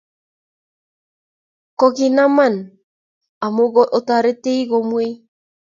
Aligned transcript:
kokinaman 1.79 2.55
omu 3.45 3.63
ko 3.73 3.81
otoret 3.97 4.43
komwei 4.69 5.11